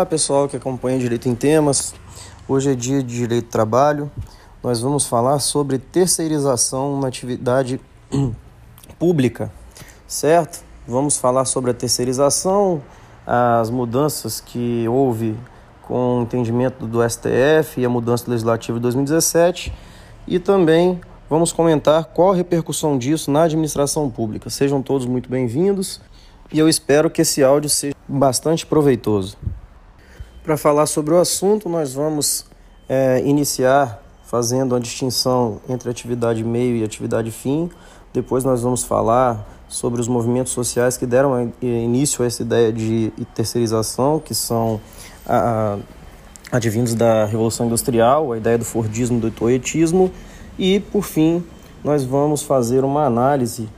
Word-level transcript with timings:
Olá 0.00 0.06
pessoal 0.06 0.48
que 0.48 0.56
acompanha 0.56 0.98
Direito 0.98 1.28
em 1.28 1.34
Temas. 1.34 1.92
Hoje 2.48 2.72
é 2.72 2.74
dia 2.74 3.02
de 3.02 3.14
Direito 3.18 3.44
do 3.44 3.50
Trabalho. 3.50 4.10
Nós 4.62 4.80
vamos 4.80 5.04
falar 5.04 5.38
sobre 5.40 5.76
terceirização 5.76 6.98
na 6.98 7.08
atividade 7.08 7.78
pública, 8.98 9.52
certo? 10.06 10.64
Vamos 10.88 11.18
falar 11.18 11.44
sobre 11.44 11.72
a 11.72 11.74
terceirização, 11.74 12.80
as 13.26 13.68
mudanças 13.68 14.40
que 14.40 14.88
houve 14.88 15.36
com 15.82 16.20
o 16.20 16.22
entendimento 16.22 16.86
do 16.86 17.06
STF 17.06 17.78
e 17.78 17.84
a 17.84 17.88
mudança 17.90 18.24
legislativa 18.26 18.78
de 18.78 18.82
2017 18.84 19.70
e 20.26 20.38
também 20.38 20.98
vamos 21.28 21.52
comentar 21.52 22.06
qual 22.06 22.32
a 22.32 22.34
repercussão 22.34 22.96
disso 22.96 23.30
na 23.30 23.42
administração 23.42 24.08
pública. 24.08 24.48
Sejam 24.48 24.80
todos 24.80 25.06
muito 25.06 25.28
bem-vindos 25.28 26.00
e 26.50 26.58
eu 26.58 26.70
espero 26.70 27.10
que 27.10 27.20
esse 27.20 27.44
áudio 27.44 27.68
seja 27.68 27.94
bastante 28.08 28.64
proveitoso. 28.64 29.36
Para 30.50 30.56
falar 30.56 30.86
sobre 30.86 31.14
o 31.14 31.18
assunto, 31.20 31.68
nós 31.68 31.94
vamos 31.94 32.44
é, 32.88 33.22
iniciar 33.24 34.02
fazendo 34.24 34.74
a 34.74 34.80
distinção 34.80 35.60
entre 35.68 35.88
atividade 35.88 36.42
meio 36.42 36.74
e 36.74 36.82
atividade 36.82 37.30
fim. 37.30 37.70
Depois 38.12 38.42
nós 38.42 38.60
vamos 38.60 38.82
falar 38.82 39.46
sobre 39.68 40.00
os 40.00 40.08
movimentos 40.08 40.52
sociais 40.52 40.96
que 40.96 41.06
deram 41.06 41.52
início 41.62 42.24
a 42.24 42.26
essa 42.26 42.42
ideia 42.42 42.72
de 42.72 43.12
terceirização, 43.32 44.18
que 44.18 44.34
são 44.34 44.80
a, 45.24 45.76
a, 46.50 46.56
advindos 46.56 46.94
da 46.94 47.26
Revolução 47.26 47.66
Industrial, 47.66 48.32
a 48.32 48.36
ideia 48.36 48.58
do 48.58 48.64
Fordismo, 48.64 49.20
do 49.20 49.30
toyetismo, 49.30 50.10
e, 50.58 50.80
por 50.80 51.04
fim, 51.04 51.44
nós 51.84 52.02
vamos 52.02 52.42
fazer 52.42 52.82
uma 52.82 53.04
análise 53.04 53.68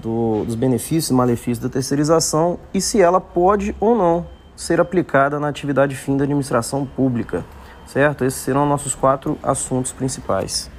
do, 0.00 0.46
dos 0.46 0.54
benefícios 0.54 1.10
e 1.10 1.12
malefícios 1.12 1.58
da 1.58 1.68
terceirização 1.68 2.58
e 2.72 2.80
se 2.80 3.02
ela 3.02 3.20
pode 3.20 3.76
ou 3.78 3.94
não 3.94 4.24
ser 4.56 4.80
aplicada 4.80 5.40
na 5.40 5.48
atividade 5.48 5.94
fim 5.96 6.16
da 6.16 6.24
administração 6.24 6.86
pública, 6.86 7.44
certo? 7.86 8.24
Esses 8.24 8.40
serão 8.40 8.66
nossos 8.66 8.94
quatro 8.94 9.38
assuntos 9.42 9.92
principais. 9.92 10.70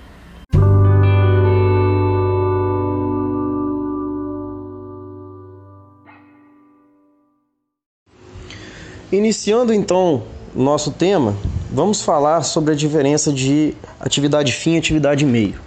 Iniciando 9.11 9.71
então 9.71 10.23
nosso 10.55 10.91
tema, 10.91 11.35
vamos 11.69 12.01
falar 12.01 12.41
sobre 12.41 12.73
a 12.73 12.75
diferença 12.75 13.31
de 13.31 13.75
atividade 13.99 14.51
fim 14.53 14.73
e 14.73 14.77
atividade 14.79 15.23
meio. 15.23 15.59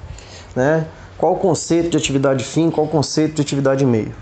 Né? 0.54 0.84
Qual 1.16 1.34
o 1.34 1.36
conceito 1.36 1.90
de 1.90 1.96
atividade 1.96 2.44
fim, 2.44 2.70
qual 2.70 2.86
o 2.86 2.90
conceito 2.90 3.34
de 3.36 3.42
atividade 3.42 3.86
meio? 3.86 4.12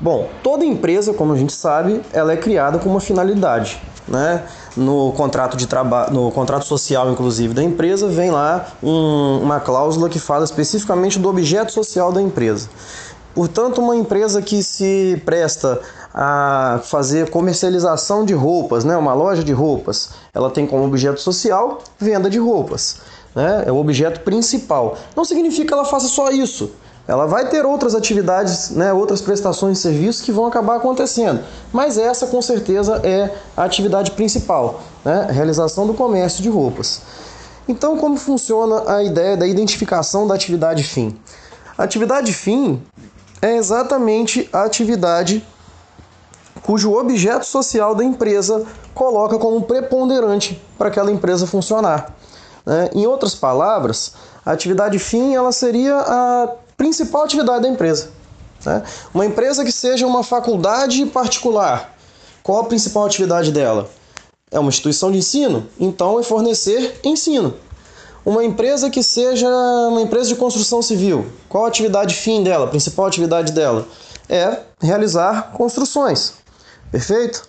Bom, 0.00 0.30
toda 0.42 0.64
empresa, 0.64 1.12
como 1.12 1.34
a 1.34 1.36
gente 1.36 1.52
sabe, 1.52 2.00
ela 2.10 2.32
é 2.32 2.36
criada 2.36 2.78
com 2.78 2.88
uma 2.88 3.00
finalidade. 3.00 3.80
Né? 4.08 4.42
No 4.74 5.12
contrato 5.12 5.58
de 5.58 5.66
trabalho, 5.66 6.14
no 6.14 6.32
contrato 6.32 6.64
social, 6.64 7.10
inclusive, 7.12 7.52
da 7.52 7.62
empresa, 7.62 8.08
vem 8.08 8.30
lá 8.30 8.66
um, 8.82 9.40
uma 9.42 9.60
cláusula 9.60 10.08
que 10.08 10.18
fala 10.18 10.44
especificamente 10.44 11.18
do 11.18 11.28
objeto 11.28 11.70
social 11.70 12.10
da 12.10 12.20
empresa. 12.20 12.70
Portanto, 13.34 13.80
uma 13.82 13.94
empresa 13.94 14.40
que 14.40 14.62
se 14.62 15.20
presta 15.24 15.80
a 16.14 16.80
fazer 16.82 17.28
comercialização 17.28 18.24
de 18.24 18.32
roupas, 18.32 18.84
né? 18.84 18.96
uma 18.96 19.12
loja 19.12 19.44
de 19.44 19.52
roupas, 19.52 20.10
ela 20.32 20.50
tem 20.50 20.66
como 20.66 20.84
objeto 20.84 21.20
social 21.20 21.78
venda 21.98 22.30
de 22.30 22.38
roupas. 22.38 22.96
Né? 23.34 23.64
É 23.66 23.70
o 23.70 23.76
objeto 23.76 24.20
principal. 24.20 24.96
Não 25.14 25.26
significa 25.26 25.68
que 25.68 25.74
ela 25.74 25.84
faça 25.84 26.08
só 26.08 26.30
isso 26.30 26.70
ela 27.08 27.26
vai 27.26 27.48
ter 27.48 27.66
outras 27.66 27.94
atividades, 27.94 28.70
né, 28.70 28.92
outras 28.92 29.20
prestações 29.20 29.78
de 29.78 29.82
serviços 29.82 30.22
que 30.22 30.30
vão 30.30 30.46
acabar 30.46 30.76
acontecendo. 30.76 31.42
Mas 31.72 31.98
essa, 31.98 32.26
com 32.26 32.40
certeza, 32.40 33.00
é 33.04 33.34
a 33.56 33.64
atividade 33.64 34.12
principal, 34.12 34.82
né, 35.04 35.26
realização 35.30 35.86
do 35.86 35.94
comércio 35.94 36.42
de 36.42 36.48
roupas. 36.48 37.02
Então, 37.66 37.96
como 37.98 38.16
funciona 38.16 38.94
a 38.94 39.02
ideia 39.02 39.36
da 39.36 39.46
identificação 39.46 40.26
da 40.26 40.34
atividade 40.34 40.82
fim? 40.82 41.16
A 41.76 41.84
atividade 41.84 42.32
fim 42.32 42.82
é 43.40 43.56
exatamente 43.56 44.48
a 44.52 44.64
atividade 44.64 45.44
cujo 46.62 46.92
objeto 46.92 47.46
social 47.46 47.94
da 47.94 48.04
empresa 48.04 48.64
coloca 48.94 49.38
como 49.38 49.62
preponderante 49.62 50.60
para 50.76 50.88
aquela 50.88 51.10
empresa 51.10 51.46
funcionar. 51.46 52.14
Né? 52.66 52.90
Em 52.94 53.06
outras 53.06 53.34
palavras, 53.34 54.12
a 54.44 54.52
atividade 54.52 54.98
fim 54.98 55.34
ela 55.34 55.52
seria 55.52 55.96
a 55.96 56.48
principal 56.80 57.24
atividade 57.24 57.60
da 57.60 57.68
empresa. 57.68 58.08
Né? 58.64 58.82
Uma 59.12 59.26
empresa 59.26 59.62
que 59.62 59.70
seja 59.70 60.06
uma 60.06 60.24
faculdade 60.24 61.04
particular, 61.04 61.94
qual 62.42 62.60
a 62.60 62.64
principal 62.64 63.04
atividade 63.04 63.52
dela? 63.52 63.90
É 64.50 64.58
uma 64.58 64.70
instituição 64.70 65.12
de 65.12 65.18
ensino? 65.18 65.68
Então 65.78 66.18
é 66.18 66.22
fornecer 66.22 66.98
ensino. 67.04 67.54
Uma 68.24 68.42
empresa 68.42 68.88
que 68.88 69.02
seja 69.02 69.46
uma 69.90 70.00
empresa 70.00 70.30
de 70.30 70.36
construção 70.36 70.80
civil, 70.80 71.26
qual 71.50 71.66
a 71.66 71.68
atividade 71.68 72.14
fim 72.14 72.42
dela, 72.42 72.64
a 72.64 72.68
principal 72.68 73.04
atividade 73.04 73.52
dela? 73.52 73.86
É 74.26 74.60
realizar 74.80 75.52
construções. 75.52 76.32
Perfeito? 76.90 77.42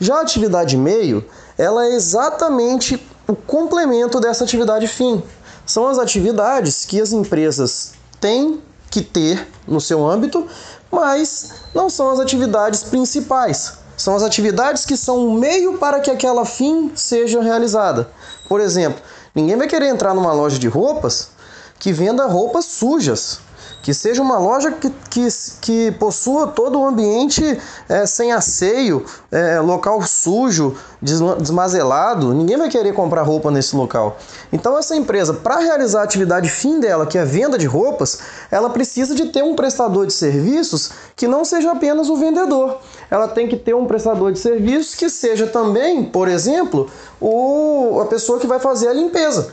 Já 0.00 0.16
a 0.16 0.22
atividade 0.22 0.78
meio, 0.78 1.22
ela 1.58 1.84
é 1.84 1.92
exatamente 1.92 2.98
o 3.26 3.36
complemento 3.36 4.18
dessa 4.18 4.44
atividade 4.44 4.88
fim. 4.88 5.22
São 5.66 5.86
as 5.86 5.98
atividades 5.98 6.86
que 6.86 6.98
as 6.98 7.12
empresas 7.12 7.92
têm 8.18 8.62
que 8.98 9.02
ter 9.02 9.46
no 9.66 9.80
seu 9.80 10.06
âmbito, 10.06 10.46
mas 10.90 11.52
não 11.74 11.88
são 11.88 12.10
as 12.10 12.18
atividades 12.18 12.82
principais. 12.82 13.74
São 13.96 14.14
as 14.14 14.22
atividades 14.22 14.84
que 14.84 14.96
são 14.96 15.26
o 15.26 15.34
meio 15.34 15.78
para 15.78 16.00
que 16.00 16.10
aquela 16.10 16.44
fim 16.44 16.92
seja 16.94 17.42
realizada. 17.42 18.08
Por 18.48 18.60
exemplo, 18.60 19.00
ninguém 19.34 19.56
vai 19.56 19.66
querer 19.66 19.88
entrar 19.88 20.14
numa 20.14 20.32
loja 20.32 20.58
de 20.58 20.68
roupas 20.68 21.30
que 21.78 21.92
venda 21.92 22.26
roupas 22.26 22.64
sujas 22.64 23.40
que 23.82 23.94
seja 23.94 24.20
uma 24.20 24.38
loja 24.38 24.72
que, 24.72 24.90
que, 25.08 25.28
que 25.60 25.92
possua 25.92 26.48
todo 26.48 26.80
o 26.80 26.86
ambiente 26.86 27.58
é, 27.88 28.06
sem 28.06 28.32
asseio, 28.32 29.04
é, 29.30 29.60
local 29.60 30.02
sujo, 30.02 30.76
desmazelado. 31.00 32.34
Ninguém 32.34 32.56
vai 32.56 32.68
querer 32.68 32.92
comprar 32.92 33.22
roupa 33.22 33.50
nesse 33.50 33.76
local. 33.76 34.18
Então, 34.52 34.76
essa 34.76 34.96
empresa, 34.96 35.32
para 35.32 35.58
realizar 35.58 36.00
a 36.00 36.04
atividade 36.04 36.48
fim 36.48 36.80
dela, 36.80 37.06
que 37.06 37.16
é 37.16 37.22
a 37.22 37.24
venda 37.24 37.56
de 37.56 37.66
roupas, 37.66 38.18
ela 38.50 38.70
precisa 38.70 39.14
de 39.14 39.26
ter 39.26 39.42
um 39.42 39.54
prestador 39.54 40.06
de 40.06 40.12
serviços 40.12 40.90
que 41.14 41.28
não 41.28 41.44
seja 41.44 41.72
apenas 41.72 42.08
o 42.08 42.16
vendedor. 42.16 42.78
Ela 43.10 43.28
tem 43.28 43.48
que 43.48 43.56
ter 43.56 43.74
um 43.74 43.86
prestador 43.86 44.32
de 44.32 44.38
serviços 44.38 44.94
que 44.94 45.08
seja 45.08 45.46
também, 45.46 46.04
por 46.04 46.28
exemplo, 46.28 46.90
o, 47.20 48.00
a 48.02 48.06
pessoa 48.06 48.38
que 48.38 48.46
vai 48.46 48.58
fazer 48.58 48.88
a 48.88 48.92
limpeza. 48.92 49.52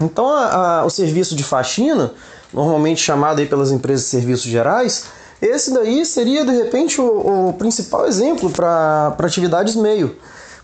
Então, 0.00 0.28
a, 0.28 0.80
a, 0.80 0.84
o 0.84 0.90
serviço 0.90 1.34
de 1.34 1.44
faxina 1.44 2.12
normalmente 2.56 3.02
chamado 3.02 3.38
aí 3.38 3.46
pelas 3.46 3.70
empresas 3.70 4.06
de 4.06 4.10
serviços 4.10 4.46
gerais, 4.46 5.04
esse 5.42 5.74
daí 5.74 6.06
seria 6.06 6.42
de 6.42 6.52
repente 6.52 6.98
o, 6.98 7.48
o 7.48 7.52
principal 7.52 8.06
exemplo 8.06 8.48
para 8.48 9.14
atividades 9.18 9.76
meio. 9.76 10.16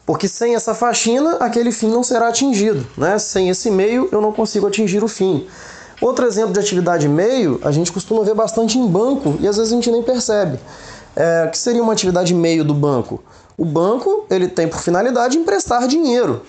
Porque 0.07 0.27
sem 0.27 0.55
essa 0.55 0.75
faxina, 0.75 1.37
aquele 1.37 1.71
fim 1.71 1.89
não 1.89 2.03
será 2.03 2.29
atingido. 2.29 2.85
Né? 2.97 3.19
Sem 3.19 3.51
esse 3.51 3.71
meio, 3.71 4.09
eu 4.11 4.23
não 4.23 4.33
consigo 4.33 4.67
atingir 4.67 5.05
o 5.05 5.09
fim. 5.09 5.47
Outro 6.01 6.27
exemplo 6.27 6.53
de 6.53 6.59
atividade 6.59 7.07
meio, 7.07 7.61
a 7.63 7.71
gente 7.71 7.93
costuma 7.93 8.25
ver 8.25 8.35
bastante 8.35 8.79
em 8.79 8.87
banco 8.87 9.37
e 9.39 9.47
às 9.47 9.59
vezes 9.59 9.73
a 9.73 9.77
gente 9.77 9.91
nem 9.91 10.03
percebe. 10.03 10.59
É, 11.15 11.47
que 11.47 11.59
seria 11.59 11.83
uma 11.83 11.93
atividade 11.93 12.35
meio 12.35 12.65
do 12.65 12.73
banco? 12.73 13.23
O 13.57 13.67
banco 13.67 14.25
ele 14.31 14.49
tem 14.49 14.67
por 14.67 14.81
finalidade 14.81 15.37
emprestar 15.37 15.87
dinheiro 15.87 16.43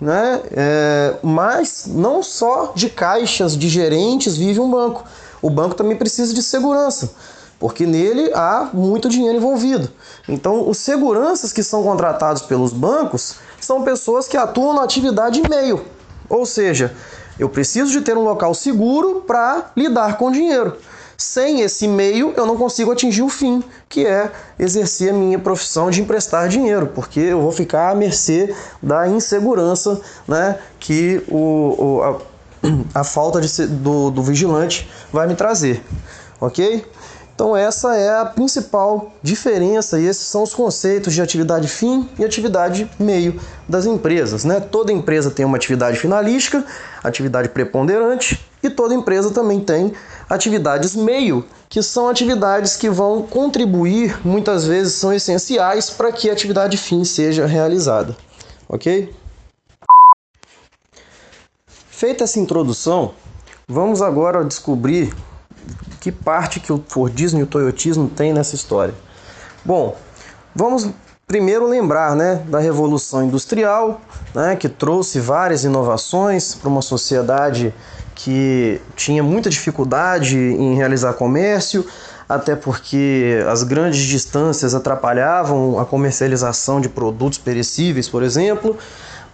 né? 0.00 0.40
É, 0.52 1.14
mas 1.22 1.84
não 1.86 2.22
só 2.22 2.72
de 2.74 2.88
caixas, 2.88 3.56
de 3.56 3.68
gerentes 3.68 4.36
vive 4.36 4.60
um 4.60 4.70
banco. 4.70 5.04
O 5.40 5.50
banco 5.50 5.74
também 5.74 5.96
precisa 5.96 6.34
de 6.34 6.42
segurança, 6.42 7.12
porque 7.58 7.86
nele 7.86 8.30
há 8.34 8.70
muito 8.72 9.08
dinheiro 9.08 9.38
envolvido. 9.38 9.90
Então, 10.28 10.68
os 10.68 10.78
seguranças 10.78 11.52
que 11.52 11.62
são 11.62 11.82
contratados 11.82 12.42
pelos 12.42 12.72
bancos 12.72 13.36
são 13.60 13.82
pessoas 13.82 14.26
que 14.28 14.36
atuam 14.36 14.74
na 14.74 14.82
atividade 14.82 15.42
meio, 15.48 15.84
ou 16.28 16.46
seja, 16.46 16.94
eu 17.38 17.48
preciso 17.48 17.90
de 17.92 18.00
ter 18.00 18.16
um 18.16 18.24
local 18.24 18.52
seguro 18.54 19.22
para 19.26 19.70
lidar 19.76 20.16
com 20.16 20.30
dinheiro. 20.30 20.76
Sem 21.20 21.62
esse 21.62 21.88
meio, 21.88 22.32
eu 22.36 22.46
não 22.46 22.56
consigo 22.56 22.92
atingir 22.92 23.22
o 23.22 23.28
fim, 23.28 23.60
que 23.88 24.06
é 24.06 24.30
exercer 24.56 25.10
a 25.10 25.12
minha 25.12 25.36
profissão 25.36 25.90
de 25.90 26.00
emprestar 26.00 26.48
dinheiro, 26.48 26.92
porque 26.94 27.18
eu 27.18 27.40
vou 27.42 27.50
ficar 27.50 27.90
à 27.90 27.94
mercê 27.96 28.54
da 28.80 29.08
insegurança 29.08 30.00
né, 30.28 30.60
que 30.78 31.20
o, 31.26 31.74
o 31.76 32.02
a, 32.04 32.20
a, 33.00 33.02
falta 33.02 33.40
de, 33.40 33.66
do, 33.66 34.12
do 34.12 34.22
vigilante 34.22 34.88
vai 35.12 35.26
me 35.26 35.34
trazer. 35.34 35.82
Ok? 36.40 36.86
Então 37.38 37.56
essa 37.56 37.94
é 37.94 38.18
a 38.18 38.24
principal 38.24 39.12
diferença 39.22 40.00
e 40.00 40.06
esses 40.06 40.26
são 40.26 40.42
os 40.42 40.52
conceitos 40.52 41.14
de 41.14 41.22
atividade 41.22 41.68
fim 41.68 42.08
e 42.18 42.24
atividade 42.24 42.90
meio 42.98 43.40
das 43.68 43.86
empresas. 43.86 44.44
Né? 44.44 44.58
Toda 44.58 44.92
empresa 44.92 45.30
tem 45.30 45.46
uma 45.46 45.56
atividade 45.56 46.00
finalística, 46.00 46.66
atividade 47.00 47.50
preponderante 47.50 48.44
e 48.60 48.68
toda 48.68 48.92
empresa 48.92 49.30
também 49.30 49.60
tem 49.60 49.92
atividades 50.28 50.96
meio, 50.96 51.44
que 51.68 51.80
são 51.80 52.08
atividades 52.08 52.74
que 52.74 52.90
vão 52.90 53.22
contribuir, 53.22 54.18
muitas 54.26 54.66
vezes 54.66 54.94
são 54.94 55.12
essenciais 55.12 55.90
para 55.90 56.10
que 56.10 56.28
a 56.28 56.32
atividade 56.32 56.76
fim 56.76 57.04
seja 57.04 57.46
realizada. 57.46 58.16
ok? 58.68 59.14
Feita 61.88 62.24
essa 62.24 62.40
introdução, 62.40 63.12
vamos 63.68 64.02
agora 64.02 64.44
descobrir 64.44 65.14
que 66.00 66.12
parte 66.12 66.60
que 66.60 66.72
o 66.72 66.82
Fordismo 66.86 67.40
e 67.40 67.42
o 67.42 67.46
Toyotismo 67.46 68.08
tem 68.08 68.32
nessa 68.32 68.54
história. 68.54 68.94
Bom, 69.64 69.96
vamos 70.54 70.88
primeiro 71.26 71.66
lembrar 71.66 72.16
né, 72.16 72.42
da 72.48 72.58
Revolução 72.58 73.22
Industrial, 73.22 74.00
né, 74.34 74.56
que 74.56 74.68
trouxe 74.68 75.20
várias 75.20 75.62
inovações 75.62 76.54
para 76.54 76.68
uma 76.68 76.80
sociedade 76.80 77.74
que 78.14 78.80
tinha 78.96 79.22
muita 79.22 79.50
dificuldade 79.50 80.36
em 80.36 80.74
realizar 80.74 81.12
comércio, 81.12 81.86
até 82.28 82.56
porque 82.56 83.44
as 83.48 83.62
grandes 83.62 84.00
distâncias 84.00 84.74
atrapalhavam 84.74 85.78
a 85.78 85.84
comercialização 85.84 86.80
de 86.80 86.88
produtos 86.88 87.38
perecíveis, 87.38 88.08
por 88.08 88.22
exemplo. 88.22 88.76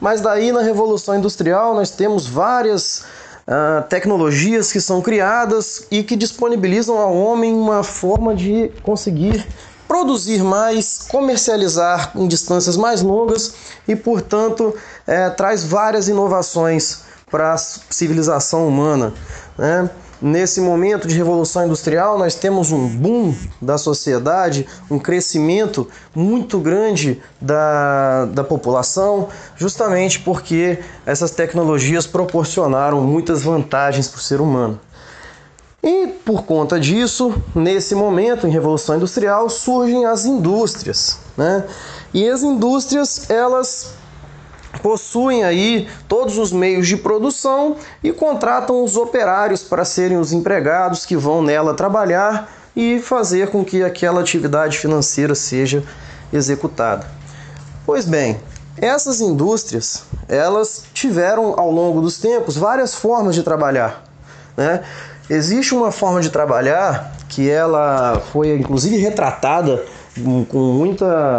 Mas 0.01 0.21
daí 0.21 0.53
na 0.53 0.61
Revolução 0.61 1.17
Industrial 1.17 1.75
nós 1.75 1.91
temos 1.91 2.27
várias 2.27 3.05
uh, 3.47 3.83
tecnologias 3.89 4.73
que 4.73 4.81
são 4.81 5.01
criadas 5.01 5.87
e 5.91 6.03
que 6.03 6.17
disponibilizam 6.17 6.99
ao 6.99 7.15
homem 7.15 7.55
uma 7.55 7.83
forma 7.83 8.35
de 8.35 8.71
conseguir 8.83 9.47
produzir 9.87 10.43
mais, 10.43 11.07
comercializar 11.09 12.13
em 12.17 12.27
distâncias 12.27 12.77
mais 12.77 13.03
longas 13.03 13.55
e, 13.87 13.95
portanto, 13.95 14.75
é, 15.07 15.31
traz 15.31 15.63
várias 15.65 16.09
inovações 16.09 17.03
para 17.31 17.53
a 17.53 17.57
civilização 17.57 18.67
humana. 18.67 19.13
Né? 19.59 19.89
Nesse 20.23 20.61
momento 20.61 21.09
de 21.09 21.17
revolução 21.17 21.65
industrial, 21.67 22.19
nós 22.19 22.35
temos 22.35 22.71
um 22.71 22.89
boom 22.89 23.35
da 23.61 23.77
sociedade, 23.77 24.67
um 24.91 24.99
crescimento 24.99 25.89
muito 26.15 26.59
grande 26.59 27.21
da, 27.41 28.27
da 28.27 28.45
população, 28.45 29.29
justamente 29.57 30.21
porque 30.21 30.79
essas 31.05 31.31
tecnologias 31.31 32.07
proporcionaram 32.07 33.01
muitas 33.01 33.43
vantagens 33.43 34.09
para 34.09 34.19
o 34.19 34.23
ser 34.23 34.41
humano. 34.41 34.81
E 35.83 36.07
por 36.25 36.45
conta 36.45 36.81
disso, 36.81 37.35
nesse 37.55 37.95
momento, 37.95 38.47
em 38.47 38.51
Revolução 38.51 38.97
Industrial, 38.97 39.51
surgem 39.51 40.07
as 40.07 40.25
indústrias. 40.25 41.19
Né? 41.37 41.65
E 42.15 42.27
as 42.27 42.43
indústrias, 42.43 43.29
elas 43.29 43.93
possuem 44.85 45.43
aí 45.43 45.89
todos 46.07 46.37
os 46.37 46.53
meios 46.53 46.87
de 46.87 46.99
produção 46.99 47.77
e 48.03 48.13
contratam 48.13 48.85
os 48.85 48.99
operários 48.99 49.63
para 49.63 49.83
serem 49.83 50.19
os 50.19 50.31
empregados 50.31 51.07
que 51.07 51.17
vão 51.17 51.43
nela 51.43 51.73
trabalhar 51.73 52.53
e 52.77 53.01
fazer 53.01 53.49
com 53.49 53.65
que 53.65 53.83
aquela 53.83 54.21
atividade 54.21 54.77
financeira 54.77 55.35
seja 55.35 55.83
executada. 56.31 57.07
Pois 57.87 58.05
bem, 58.05 58.39
essas 58.77 59.23
indústrias, 59.23 60.03
elas 60.29 60.85
tiveram 60.93 61.59
ao 61.59 61.71
longo 61.71 62.03
dos 62.03 62.19
tempos 62.19 62.55
várias 62.55 62.95
formas 62.95 63.35
de 63.35 63.43
trabalhar, 63.43 64.05
né? 64.55 64.83
Existe 65.31 65.75
uma 65.75 65.91
forma 65.93 66.21
de 66.21 66.29
trabalhar 66.29 67.11
que 67.31 67.49
ela 67.49 68.23
foi 68.31 68.55
inclusive 68.55 68.99
retratada 68.99 69.83
com 70.51 70.59
muita 70.59 71.39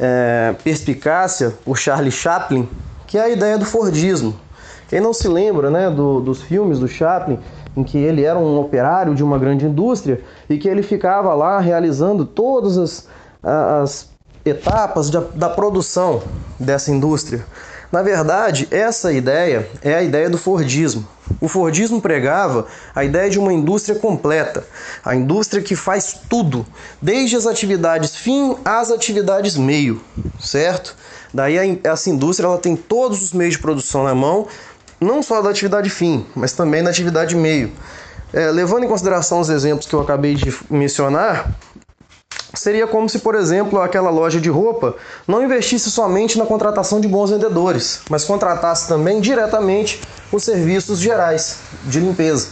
é, 0.00 0.54
perspicácia 0.64 1.52
por 1.64 1.76
Charlie 1.76 2.10
Chaplin, 2.10 2.66
que 3.06 3.18
é 3.18 3.22
a 3.22 3.28
ideia 3.28 3.58
do 3.58 3.66
Fordismo. 3.66 4.34
Quem 4.88 5.00
não 5.00 5.12
se 5.12 5.28
lembra 5.28 5.70
né, 5.70 5.90
do, 5.90 6.20
dos 6.20 6.42
filmes 6.42 6.78
do 6.78 6.88
Chaplin, 6.88 7.38
em 7.76 7.84
que 7.84 7.98
ele 7.98 8.24
era 8.24 8.38
um 8.38 8.58
operário 8.58 9.14
de 9.14 9.22
uma 9.22 9.38
grande 9.38 9.66
indústria 9.66 10.20
e 10.48 10.58
que 10.58 10.68
ele 10.68 10.82
ficava 10.82 11.34
lá 11.34 11.60
realizando 11.60 12.24
todas 12.24 12.78
as, 12.78 13.08
as 13.42 14.10
etapas 14.44 15.10
de, 15.10 15.20
da 15.34 15.50
produção 15.50 16.22
dessa 16.58 16.90
indústria. 16.90 17.44
Na 17.90 18.02
verdade, 18.02 18.68
essa 18.70 19.12
ideia 19.12 19.68
é 19.82 19.94
a 19.94 20.02
ideia 20.02 20.30
do 20.30 20.38
Fordismo. 20.38 21.06
O 21.40 21.48
Fordismo 21.48 22.00
pregava 22.00 22.66
a 22.94 23.04
ideia 23.04 23.28
de 23.28 23.38
uma 23.38 23.52
indústria 23.52 23.98
completa, 23.98 24.64
a 25.04 25.14
indústria 25.14 25.62
que 25.62 25.74
faz 25.74 26.16
tudo, 26.28 26.66
desde 27.02 27.36
as 27.36 27.46
atividades 27.46 28.14
fim 28.14 28.56
às 28.64 28.90
atividades 28.90 29.56
meio, 29.56 30.00
certo? 30.40 30.96
Daí 31.32 31.80
essa 31.84 32.10
indústria 32.10 32.46
ela 32.46 32.58
tem 32.58 32.76
todos 32.76 33.22
os 33.22 33.32
meios 33.32 33.54
de 33.54 33.60
produção 33.60 34.04
na 34.04 34.14
mão, 34.14 34.46
não 35.00 35.22
só 35.22 35.40
da 35.40 35.50
atividade 35.50 35.88
fim, 35.90 36.26
mas 36.34 36.52
também 36.52 36.82
da 36.82 36.90
atividade 36.90 37.34
meio. 37.34 37.72
É, 38.32 38.50
levando 38.50 38.84
em 38.84 38.88
consideração 38.88 39.40
os 39.40 39.48
exemplos 39.48 39.86
que 39.86 39.94
eu 39.94 40.00
acabei 40.00 40.34
de 40.34 40.54
mencionar, 40.68 41.52
Seria 42.60 42.86
como 42.86 43.08
se, 43.08 43.20
por 43.20 43.34
exemplo, 43.34 43.80
aquela 43.80 44.10
loja 44.10 44.38
de 44.38 44.50
roupa 44.50 44.94
não 45.26 45.42
investisse 45.42 45.90
somente 45.90 46.36
na 46.36 46.44
contratação 46.44 47.00
de 47.00 47.08
bons 47.08 47.30
vendedores, 47.30 48.02
mas 48.10 48.22
contratasse 48.22 48.86
também 48.86 49.18
diretamente 49.18 49.98
os 50.30 50.44
serviços 50.44 50.98
gerais 50.98 51.56
de 51.84 51.98
limpeza. 51.98 52.48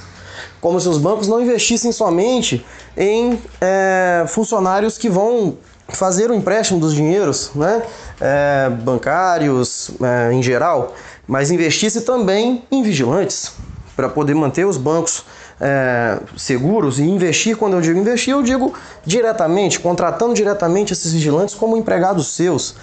Como 0.63 0.81
se 0.81 0.89
os 0.89 0.97
bancos 0.97 1.29
não 1.29 1.43
investissem 1.43 1.93
somente 1.93 2.65
em 2.97 3.39
é, 3.61 4.25
funcionários 4.29 4.97
que 4.97 5.11
vão 5.11 5.59
fazer 5.89 6.31
o 6.31 6.35
empréstimo 6.35 6.81
dos 6.81 6.95
dinheiros, 6.95 7.51
né? 7.55 7.83
É, 8.19 8.71
bancários 8.71 9.91
é, 10.01 10.33
em 10.33 10.43
geral, 10.43 10.95
mas 11.27 11.51
investisse 11.51 12.01
também 12.01 12.65
em 12.71 12.83
vigilantes 12.83 13.53
para 13.95 14.09
poder 14.09 14.33
manter 14.33 14.65
os 14.65 14.79
bancos 14.79 15.23
é, 15.61 16.19
seguros 16.37 16.99
e 16.99 17.03
investir, 17.03 17.57
quando 17.57 17.75
eu 17.75 17.81
digo 17.81 17.99
investir, 17.99 18.33
eu 18.33 18.43
digo 18.43 18.75
diretamente, 19.05 19.81
contratando 19.81 20.35
diretamente 20.35 20.93
esses 20.93 21.13
vigilantes 21.13 21.55
como 21.55 21.77
empregados 21.77 22.35
seus, 22.35 22.75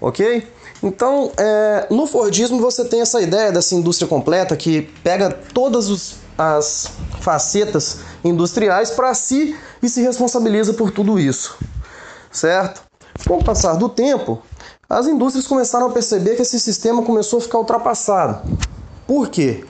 ok? 0.00 0.46
Então, 0.82 1.32
é, 1.36 1.86
no 1.90 2.06
Fordismo 2.06 2.60
você 2.60 2.84
tem 2.84 3.00
essa 3.00 3.20
ideia 3.20 3.50
dessa 3.50 3.74
indústria 3.74 4.08
completa 4.08 4.56
que 4.56 4.82
pega 5.02 5.30
todas 5.30 5.88
os, 5.88 6.16
as 6.36 6.88
facetas 7.20 8.00
industriais 8.24 8.90
para 8.90 9.12
si 9.14 9.56
e 9.82 9.88
se 9.88 10.00
responsabiliza 10.02 10.74
por 10.74 10.90
tudo 10.90 11.18
isso, 11.18 11.56
certo? 12.30 12.82
Com 13.26 13.38
o 13.38 13.44
passar 13.44 13.74
do 13.74 13.88
tempo, 13.88 14.40
as 14.88 15.06
indústrias 15.06 15.46
começaram 15.46 15.86
a 15.86 15.90
perceber 15.90 16.36
que 16.36 16.42
esse 16.42 16.60
sistema 16.60 17.02
começou 17.02 17.40
a 17.40 17.42
ficar 17.42 17.58
ultrapassado. 17.58 18.48
Por 19.06 19.28
quê? 19.28 19.64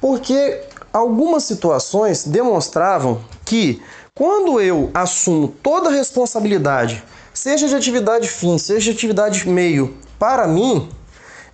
Porque 0.00 0.62
algumas 0.92 1.44
situações 1.44 2.24
demonstravam 2.24 3.20
que 3.44 3.82
quando 4.14 4.60
eu 4.60 4.90
assumo 4.92 5.48
toda 5.62 5.88
a 5.88 5.92
responsabilidade, 5.92 7.02
seja 7.32 7.66
de 7.66 7.74
atividade 7.74 8.28
fim, 8.28 8.58
seja 8.58 8.90
de 8.90 8.96
atividade 8.96 9.48
meio, 9.48 9.96
para 10.18 10.46
mim, 10.46 10.88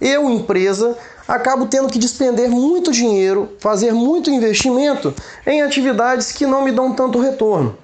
eu, 0.00 0.28
empresa, 0.28 0.97
acabo 1.26 1.66
tendo 1.66 1.88
que 1.88 1.99
despender 1.99 2.49
muito 2.49 2.90
dinheiro, 2.90 3.50
fazer 3.59 3.92
muito 3.92 4.30
investimento 4.30 5.14
em 5.47 5.62
atividades 5.62 6.33
que 6.33 6.47
não 6.47 6.64
me 6.64 6.73
dão 6.73 6.92
tanto 6.92 7.21
retorno. 7.21 7.76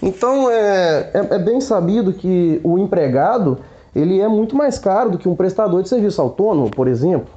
Então 0.00 0.50
é, 0.50 1.10
é, 1.14 1.34
é 1.34 1.38
bem 1.38 1.60
sabido 1.60 2.12
que 2.12 2.60
o 2.62 2.78
empregado 2.78 3.58
ele 3.94 4.20
é 4.20 4.28
muito 4.28 4.54
mais 4.54 4.78
caro 4.78 5.10
do 5.10 5.18
que 5.18 5.28
um 5.28 5.34
prestador 5.34 5.82
de 5.82 5.88
serviço 5.88 6.20
autônomo, 6.20 6.70
por 6.70 6.86
exemplo. 6.86 7.28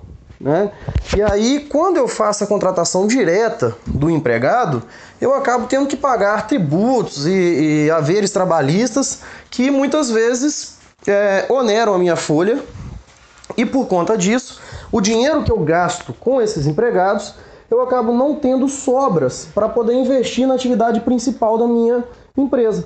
Né? 0.41 0.71
E 1.15 1.21
aí, 1.21 1.67
quando 1.69 1.97
eu 1.97 2.07
faço 2.07 2.43
a 2.43 2.47
contratação 2.47 3.05
direta 3.05 3.75
do 3.85 4.09
empregado, 4.09 4.81
eu 5.19 5.35
acabo 5.35 5.67
tendo 5.67 5.87
que 5.87 5.95
pagar 5.95 6.47
tributos 6.47 7.27
e, 7.27 7.85
e 7.85 7.91
haveres 7.91 8.31
trabalhistas 8.31 9.19
que 9.51 9.69
muitas 9.69 10.09
vezes 10.09 10.77
é, 11.07 11.45
oneram 11.47 11.93
a 11.93 11.99
minha 11.99 12.15
folha, 12.15 12.59
e 13.55 13.65
por 13.65 13.85
conta 13.85 14.17
disso, 14.17 14.59
o 14.91 14.99
dinheiro 14.99 15.43
que 15.43 15.51
eu 15.51 15.59
gasto 15.59 16.13
com 16.13 16.41
esses 16.41 16.65
empregados, 16.65 17.35
eu 17.69 17.81
acabo 17.81 18.11
não 18.11 18.35
tendo 18.35 18.67
sobras 18.67 19.47
para 19.53 19.69
poder 19.69 19.93
investir 19.93 20.47
na 20.47 20.55
atividade 20.55 21.01
principal 21.01 21.57
da 21.57 21.67
minha 21.67 22.03
empresa. 22.35 22.85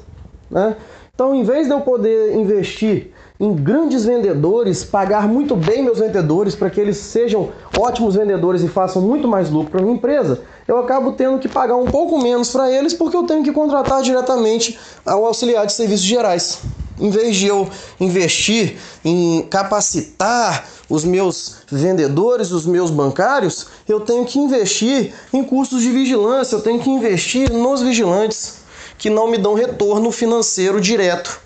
Né? 0.52 0.76
Então, 1.16 1.34
em 1.34 1.44
vez 1.44 1.66
de 1.68 1.74
eu 1.74 1.80
poder 1.80 2.36
investir 2.36 3.14
em 3.40 3.54
grandes 3.54 4.04
vendedores, 4.04 4.84
pagar 4.84 5.30
muito 5.30 5.56
bem 5.56 5.82
meus 5.82 6.00
vendedores 6.00 6.56
para 6.56 6.70
que 6.70 6.80
eles 6.80 6.98
sejam 6.98 7.52
ótimos 7.78 8.16
vendedores 8.16 8.62
e 8.62 8.68
façam 8.68 9.02
muito 9.02 9.26
mais 9.26 9.50
lucro 9.50 9.72
para 9.72 9.82
minha 9.82 9.96
empresa, 9.96 10.42
eu 10.68 10.78
acabo 10.78 11.14
tendo 11.14 11.40
que 11.40 11.48
pagar 11.48 11.78
um 11.78 11.86
pouco 11.86 12.22
menos 12.22 12.50
para 12.50 12.70
eles 12.70 12.94
porque 12.94 13.16
eu 13.16 13.24
tenho 13.24 13.44
que 13.44 13.54
contratar 13.54 14.02
diretamente 14.02 14.78
ao 15.06 15.26
auxiliar 15.26 15.66
de 15.66 15.72
serviços 15.72 16.06
gerais. 16.06 16.60
Em 17.00 17.10
vez 17.10 17.38
de 17.38 17.48
eu 17.48 17.70
investir 17.98 18.76
em 19.04 19.42
capacitar 19.50 20.66
os 20.90 21.06
meus 21.06 21.60
vendedores, 21.72 22.52
os 22.52 22.66
meus 22.66 22.92
bancários, 22.92 23.68
eu 23.88 24.02
tenho 24.02 24.26
que 24.26 24.38
investir 24.38 25.14
em 25.32 25.44
custos 25.46 25.82
de 25.82 25.92
vigilância, 25.92 26.56
eu 26.56 26.62
tenho 26.62 26.80
que 26.80 26.90
investir 26.90 27.50
nos 27.54 27.82
vigilantes 27.82 28.65
que 28.98 29.10
não 29.10 29.28
me 29.28 29.38
dão 29.38 29.54
retorno 29.54 30.12
financeiro 30.12 30.80
direto. 30.80 31.40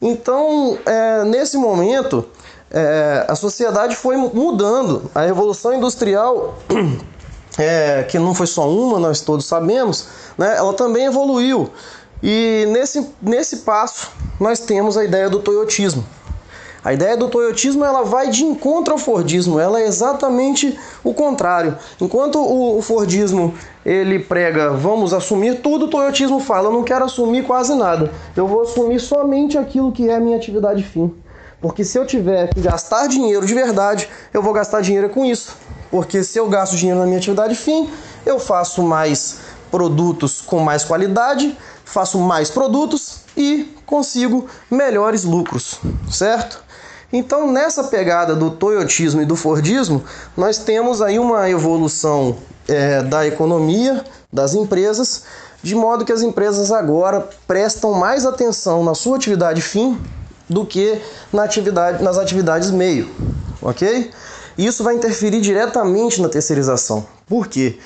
Então, 0.00 0.78
é, 0.84 1.24
nesse 1.24 1.56
momento, 1.56 2.24
é, 2.70 3.24
a 3.28 3.34
sociedade 3.34 3.96
foi 3.96 4.16
mudando. 4.16 5.10
A 5.14 5.22
revolução 5.22 5.74
industrial, 5.74 6.58
é, 7.58 8.02
que 8.04 8.18
não 8.18 8.34
foi 8.34 8.46
só 8.46 8.68
uma, 8.68 8.98
nós 8.98 9.20
todos 9.20 9.46
sabemos, 9.46 10.06
né, 10.36 10.56
ela 10.56 10.74
também 10.74 11.06
evoluiu. 11.06 11.70
E 12.22 12.66
nesse, 12.68 13.08
nesse 13.20 13.58
passo, 13.58 14.10
nós 14.40 14.60
temos 14.60 14.96
a 14.96 15.04
ideia 15.04 15.28
do 15.28 15.38
toyotismo. 15.38 16.04
A 16.86 16.92
ideia 16.92 17.16
do 17.16 17.28
toyotismo 17.28 17.84
ela 17.84 18.04
vai 18.04 18.30
de 18.30 18.44
encontro 18.44 18.92
ao 18.92 18.98
fordismo, 18.98 19.58
ela 19.58 19.80
é 19.80 19.88
exatamente 19.88 20.78
o 21.02 21.12
contrário. 21.12 21.76
Enquanto 22.00 22.38
o 22.38 22.80
fordismo 22.80 23.52
ele 23.84 24.20
prega 24.20 24.70
vamos 24.70 25.12
assumir 25.12 25.60
tudo, 25.60 25.86
o 25.86 25.88
toyotismo 25.88 26.38
fala 26.38 26.68
eu 26.68 26.72
não 26.72 26.84
quero 26.84 27.04
assumir 27.04 27.44
quase 27.44 27.74
nada. 27.74 28.12
Eu 28.36 28.46
vou 28.46 28.62
assumir 28.62 29.00
somente 29.00 29.58
aquilo 29.58 29.90
que 29.90 30.08
é 30.08 30.14
a 30.14 30.20
minha 30.20 30.36
atividade 30.36 30.84
fim. 30.84 31.12
Porque 31.60 31.82
se 31.82 31.98
eu 31.98 32.06
tiver 32.06 32.54
que 32.54 32.60
gastar 32.60 33.08
dinheiro 33.08 33.44
de 33.44 33.52
verdade, 33.52 34.08
eu 34.32 34.40
vou 34.40 34.52
gastar 34.52 34.80
dinheiro 34.80 35.08
com 35.08 35.24
isso. 35.24 35.56
Porque 35.90 36.22
se 36.22 36.38
eu 36.38 36.48
gasto 36.48 36.76
dinheiro 36.76 37.00
na 37.00 37.06
minha 37.06 37.18
atividade 37.18 37.56
fim, 37.56 37.90
eu 38.24 38.38
faço 38.38 38.80
mais 38.80 39.40
produtos 39.72 40.40
com 40.40 40.60
mais 40.60 40.84
qualidade, 40.84 41.58
faço 41.84 42.16
mais 42.16 42.48
produtos 42.48 43.22
e 43.36 43.74
consigo 43.84 44.46
melhores 44.70 45.24
lucros, 45.24 45.80
certo? 46.08 46.64
Então, 47.12 47.50
nessa 47.50 47.84
pegada 47.84 48.34
do 48.34 48.50
toyotismo 48.50 49.22
e 49.22 49.24
do 49.24 49.36
fordismo, 49.36 50.04
nós 50.36 50.58
temos 50.58 51.00
aí 51.00 51.18
uma 51.18 51.48
evolução 51.48 52.36
é, 52.68 53.02
da 53.02 53.26
economia, 53.26 54.04
das 54.32 54.54
empresas, 54.54 55.22
de 55.62 55.74
modo 55.74 56.04
que 56.04 56.12
as 56.12 56.22
empresas 56.22 56.70
agora 56.70 57.28
prestam 57.46 57.92
mais 57.92 58.26
atenção 58.26 58.84
na 58.84 58.94
sua 58.94 59.16
atividade 59.16 59.62
fim 59.62 59.98
do 60.48 60.64
que 60.64 61.00
na 61.32 61.44
atividade, 61.44 62.02
nas 62.02 62.18
atividades 62.18 62.70
meio, 62.70 63.10
ok? 63.62 64.10
Isso 64.56 64.82
vai 64.82 64.94
interferir 64.94 65.40
diretamente 65.40 66.20
na 66.20 66.28
terceirização. 66.28 67.06
Por 67.26 67.46
quê? 67.46 67.78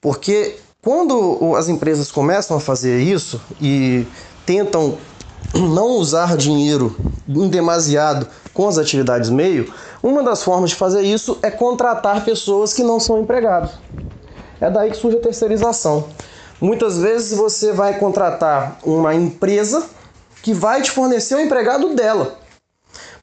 Porque 0.00 0.56
quando 0.82 1.54
as 1.56 1.68
empresas 1.68 2.10
começam 2.10 2.56
a 2.56 2.60
fazer 2.60 3.00
isso 3.00 3.40
e 3.60 4.06
tentam 4.44 4.98
não 5.54 5.92
usar 5.92 6.36
dinheiro 6.36 6.96
em 7.28 7.48
demasiado 7.48 8.26
com 8.58 8.66
as 8.66 8.76
atividades 8.76 9.30
meio, 9.30 9.72
uma 10.02 10.20
das 10.20 10.42
formas 10.42 10.70
de 10.70 10.76
fazer 10.76 11.02
isso 11.02 11.38
é 11.42 11.48
contratar 11.48 12.24
pessoas 12.24 12.74
que 12.74 12.82
não 12.82 12.98
são 12.98 13.20
empregados. 13.20 13.70
É 14.60 14.68
daí 14.68 14.90
que 14.90 14.96
surge 14.96 15.16
a 15.16 15.20
terceirização. 15.20 16.08
Muitas 16.60 16.98
vezes 16.98 17.38
você 17.38 17.70
vai 17.70 18.00
contratar 18.00 18.76
uma 18.82 19.14
empresa 19.14 19.86
que 20.42 20.52
vai 20.52 20.82
te 20.82 20.90
fornecer 20.90 21.36
o 21.36 21.40
empregado 21.40 21.94
dela. 21.94 22.36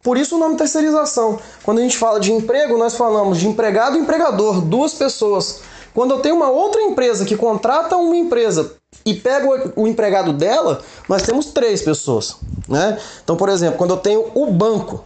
Por 0.01 0.15
isso 0.15 0.37
o 0.37 0.39
nome 0.39 0.55
terceirização. 0.55 1.37
Quando 1.63 1.79
a 1.79 1.81
gente 1.81 1.97
fala 1.97 2.17
de 2.17 2.31
emprego, 2.31 2.77
nós 2.77 2.95
falamos 2.95 3.37
de 3.37 3.45
empregado 3.45 3.97
e 3.97 3.99
empregador, 3.99 4.61
duas 4.61 4.93
pessoas. 4.93 5.59
Quando 5.93 6.11
eu 6.11 6.19
tenho 6.21 6.35
uma 6.35 6.49
outra 6.49 6.81
empresa 6.81 7.25
que 7.25 7.35
contrata 7.35 7.97
uma 7.97 8.15
empresa 8.15 8.71
e 9.05 9.13
pega 9.13 9.73
o 9.75 9.85
empregado 9.85 10.31
dela, 10.31 10.81
nós 11.09 11.23
temos 11.23 11.47
três 11.47 11.81
pessoas. 11.81 12.37
Né? 12.69 12.97
Então, 13.21 13.35
por 13.35 13.49
exemplo, 13.49 13.77
quando 13.77 13.91
eu 13.91 13.97
tenho 13.97 14.31
o 14.33 14.49
banco 14.49 15.03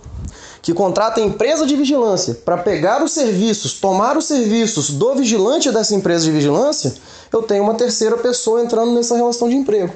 que 0.62 0.74
contrata 0.74 1.20
a 1.20 1.24
empresa 1.24 1.66
de 1.66 1.76
vigilância 1.76 2.36
para 2.46 2.58
pegar 2.58 3.04
os 3.04 3.12
serviços, 3.12 3.74
tomar 3.74 4.18
os 4.18 4.26
serviços 4.26 4.90
do 4.90 5.16
vigilante 5.16 5.72
dessa 5.72 5.96
empresa 5.96 6.26
de 6.26 6.32
vigilância, 6.32 6.94
eu 7.32 7.42
tenho 7.44 7.64
uma 7.64 7.76
terceira 7.76 8.18
pessoa 8.18 8.62
entrando 8.62 8.92
nessa 8.94 9.16
relação 9.16 9.50
de 9.50 9.56
emprego. 9.56 9.94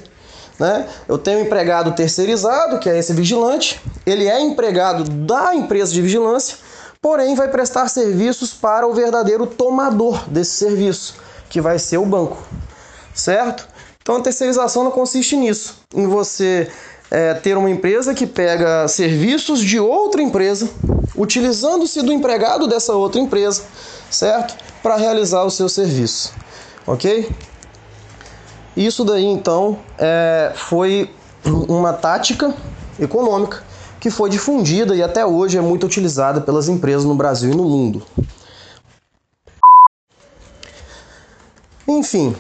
Né? 0.60 0.88
Eu 1.08 1.18
tenho 1.18 1.40
um 1.40 1.42
empregado 1.42 1.94
terceirizado, 1.94 2.80
que 2.80 2.90
é 2.90 2.98
esse 2.98 3.14
vigilante, 3.14 3.82
ele 4.06 4.28
é 4.28 4.40
empregado 4.40 5.04
da 5.04 5.54
empresa 5.56 5.92
de 5.92 6.02
vigilância, 6.02 6.58
porém 7.02 7.36
vai 7.36 7.50
prestar 7.50 7.90
serviços 7.90 8.54
para 8.54 8.88
o 8.88 8.94
verdadeiro 8.94 9.46
tomador 9.46 10.30
desse 10.30 10.52
serviço, 10.52 11.16
que 11.50 11.60
vai 11.60 11.78
ser 11.78 11.98
o 11.98 12.06
banco, 12.06 12.42
certo? 13.14 13.68
Então 14.02 14.18
a 14.18 14.22
terceirização 14.22 14.84
não 14.84 14.92
consiste 14.92 15.36
nisso, 15.36 15.78
em 15.94 16.08
você 16.08 16.70
é, 17.14 17.36
ter 17.36 17.56
uma 17.56 17.70
empresa 17.70 18.12
que 18.12 18.26
pega 18.26 18.88
serviços 18.88 19.60
de 19.60 19.80
outra 19.80 20.20
empresa, 20.20 20.68
utilizando-se 21.16 22.02
do 22.02 22.12
empregado 22.12 22.68
dessa 22.68 22.94
outra 22.94 23.22
empresa, 23.22 23.62
certo? 24.10 24.56
Para 24.82 24.96
realizar 24.96 25.44
o 25.44 25.52
seu 25.52 25.70
serviço, 25.70 26.34
ok? 26.88 27.30
Isso 28.76 29.06
daí 29.06 29.26
então 29.26 29.78
é, 30.00 30.54
foi 30.56 31.14
uma 31.46 31.94
tática 31.94 32.52
econômica 33.00 33.62
que 34.00 34.10
foi 34.10 34.28
difundida 34.28 34.96
e 34.96 35.04
até 35.04 35.24
hoje 35.24 35.56
é 35.56 35.62
muito 35.62 35.86
utilizada 35.86 36.42
pelas 36.42 36.68
empresas 36.68 37.06
no 37.06 37.14
Brasil 37.14 37.52
e 37.52 37.56
no 37.56 37.64
mundo. 37.64 38.02
Enfim, 41.88 42.36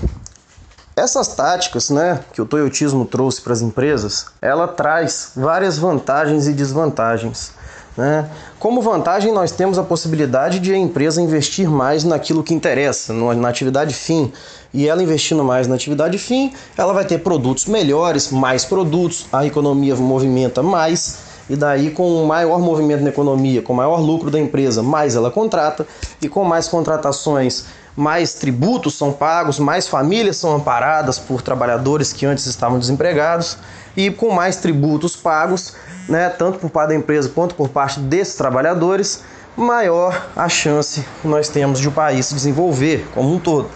essas 0.95 1.29
táticas, 1.29 1.89
né, 1.89 2.19
que 2.33 2.41
o 2.41 2.45
toyotismo 2.45 3.05
trouxe 3.05 3.41
para 3.41 3.53
as 3.53 3.61
empresas, 3.61 4.27
ela 4.41 4.67
traz 4.67 5.31
várias 5.35 5.77
vantagens 5.77 6.47
e 6.47 6.53
desvantagens. 6.53 7.51
Né? 7.97 8.29
Como 8.59 8.81
vantagem, 8.81 9.31
nós 9.31 9.51
temos 9.51 9.77
a 9.77 9.83
possibilidade 9.83 10.59
de 10.59 10.73
a 10.73 10.77
empresa 10.77 11.21
investir 11.21 11.69
mais 11.69 12.03
naquilo 12.03 12.43
que 12.43 12.53
interessa, 12.53 13.13
na 13.13 13.49
atividade 13.49 13.93
fim. 13.93 14.31
E 14.73 14.87
ela 14.87 15.03
investindo 15.03 15.43
mais 15.43 15.67
na 15.67 15.75
atividade 15.75 16.17
fim, 16.17 16.53
ela 16.77 16.93
vai 16.93 17.05
ter 17.05 17.19
produtos 17.19 17.65
melhores, 17.65 18.31
mais 18.31 18.65
produtos, 18.65 19.27
a 19.31 19.45
economia 19.45 19.95
movimenta 19.95 20.63
mais, 20.63 21.17
e 21.47 21.55
daí 21.55 21.91
com 21.91 22.25
maior 22.25 22.59
movimento 22.59 23.03
na 23.03 23.09
economia, 23.09 23.61
com 23.61 23.73
maior 23.73 23.99
lucro 23.99 24.31
da 24.31 24.39
empresa, 24.39 24.81
mais 24.81 25.15
ela 25.15 25.29
contrata, 25.29 25.85
e 26.21 26.27
com 26.27 26.43
mais 26.43 26.67
contratações 26.67 27.65
mais 27.95 28.33
tributos 28.33 28.97
são 28.97 29.11
pagos, 29.11 29.59
mais 29.59 29.87
famílias 29.87 30.37
são 30.37 30.55
amparadas 30.55 31.19
por 31.19 31.41
trabalhadores 31.41 32.11
que 32.11 32.25
antes 32.25 32.45
estavam 32.45 32.79
desempregados 32.79 33.57
e 33.95 34.09
com 34.09 34.31
mais 34.31 34.55
tributos 34.57 35.15
pagos, 35.15 35.73
né, 36.09 36.29
tanto 36.29 36.59
por 36.59 36.69
parte 36.69 36.89
da 36.89 36.95
empresa 36.95 37.29
quanto 37.29 37.55
por 37.55 37.69
parte 37.69 37.99
desses 37.99 38.35
trabalhadores, 38.35 39.23
maior 39.55 40.29
a 40.35 40.49
chance 40.49 41.05
que 41.21 41.27
nós 41.27 41.47
temos 41.49 41.79
de 41.79 41.87
o 41.87 41.91
país 41.91 42.25
se 42.25 42.33
desenvolver 42.33 43.07
como 43.13 43.33
um 43.33 43.39
todo. 43.39 43.69